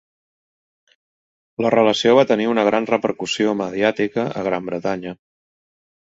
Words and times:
La 1.65 1.71
relació 1.73 2.15
va 2.19 2.23
tenir 2.31 2.47
una 2.53 2.63
gran 2.67 2.89
repercussió 2.91 3.53
mediàtica 3.59 4.25
a 4.41 4.45
Gran 4.49 4.71
Bretanya. 4.71 5.13